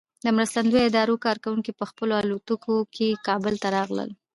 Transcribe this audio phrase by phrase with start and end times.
[0.25, 4.09] د مرستندویه ادارو کارکوونکي په خپلو الوتکو کې کابل ته راغلل.